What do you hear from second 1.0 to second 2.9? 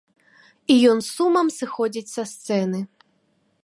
з сумам сыходзіць са сцэны.